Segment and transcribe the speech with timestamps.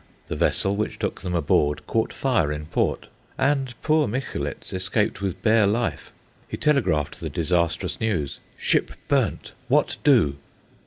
[0.29, 3.05] The vessel which took them aboard caught fire in port,
[3.37, 6.11] and poor Micholitz escaped with bare life.
[6.47, 9.51] He telegraphed the disastrous news, "Ship burnt!
[9.67, 10.37] What do?"